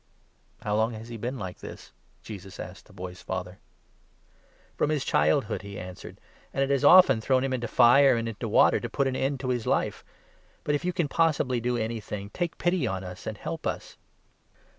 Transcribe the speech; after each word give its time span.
"How 0.63 0.75
long 0.75 0.93
has 0.93 1.09
he 1.09 1.17
been 1.17 1.37
like 1.37 1.59
this?" 1.59 1.91
Jesus 2.23 2.59
asked 2.59 2.85
the 2.87 2.91
boy's 2.91 3.23
21 3.23 3.23
father. 3.45 3.59
"From 4.75 4.89
his 4.89 5.05
childhood," 5.05 5.61
he 5.61 5.77
answered; 5.79 6.19
"and 6.55 6.63
it 6.63 6.71
has 6.71 6.83
often 6.83 7.17
22 7.17 7.21
thrown 7.27 7.43
him 7.43 7.53
into 7.53 7.67
fire 7.67 8.15
and 8.15 8.27
into 8.27 8.47
water 8.47 8.79
to 8.79 8.89
put 8.89 9.05
an 9.05 9.15
end 9.15 9.39
to 9.41 9.49
his 9.49 9.67
life; 9.67 10.03
but, 10.63 10.73
if 10.73 10.83
you 10.83 10.91
can 10.91 11.07
possibly 11.07 11.61
do 11.61 11.77
anything, 11.77 12.31
take 12.31 12.57
pity 12.57 12.87
on 12.87 13.03
us, 13.03 13.27
and 13.27 13.37
help 13.37 13.67
us 13.67 13.97